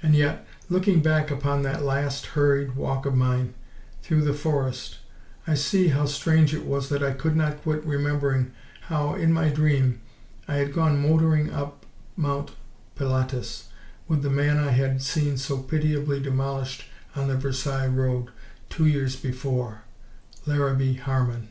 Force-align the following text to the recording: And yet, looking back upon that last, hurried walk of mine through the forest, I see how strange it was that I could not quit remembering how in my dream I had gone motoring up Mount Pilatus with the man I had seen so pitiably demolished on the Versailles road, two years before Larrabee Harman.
And 0.00 0.14
yet, 0.14 0.46
looking 0.68 1.02
back 1.02 1.28
upon 1.28 1.62
that 1.64 1.82
last, 1.82 2.24
hurried 2.26 2.76
walk 2.76 3.04
of 3.04 3.16
mine 3.16 3.54
through 4.00 4.22
the 4.22 4.32
forest, 4.32 4.98
I 5.44 5.54
see 5.54 5.88
how 5.88 6.06
strange 6.06 6.54
it 6.54 6.64
was 6.64 6.88
that 6.88 7.02
I 7.02 7.10
could 7.10 7.34
not 7.34 7.62
quit 7.62 7.84
remembering 7.84 8.52
how 8.82 9.16
in 9.16 9.32
my 9.32 9.48
dream 9.48 10.02
I 10.46 10.54
had 10.58 10.72
gone 10.72 11.02
motoring 11.02 11.50
up 11.50 11.84
Mount 12.14 12.52
Pilatus 12.94 13.68
with 14.06 14.22
the 14.22 14.30
man 14.30 14.56
I 14.56 14.70
had 14.70 15.02
seen 15.02 15.36
so 15.36 15.58
pitiably 15.58 16.20
demolished 16.20 16.84
on 17.16 17.26
the 17.26 17.36
Versailles 17.36 17.88
road, 17.88 18.28
two 18.70 18.86
years 18.86 19.16
before 19.16 19.82
Larrabee 20.46 20.94
Harman. 20.94 21.48